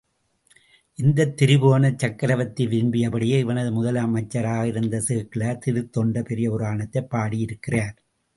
இந்தத் 0.99 1.41
திரிபுவனச் 1.41 1.97
சக்ரவர்த்தி 1.97 2.67
விரும்பியபடியே 2.67 3.37
இவனது 3.39 3.71
முதல் 3.71 3.95
அமைச்சராக 3.95 4.67
இருந்த 4.67 5.01
சேக்கிழார் 5.01 5.61
திருத்தொண்டர் 5.65 6.23
பெரிய 6.23 6.49
புராணத்தைப் 6.51 7.09
பாடி 7.09 7.39
இருக்கிறார். 7.39 7.95